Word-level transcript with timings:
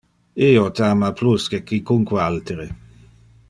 Io 0.45 0.63
te 0.79 0.83
ama 0.87 1.11
plus 1.21 1.47
que 1.55 1.61
quicunque 1.73 2.21
altere. 2.25 2.67